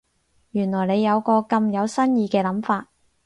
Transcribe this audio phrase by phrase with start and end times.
[0.49, 2.89] 原來你有個咁有新意嘅諗法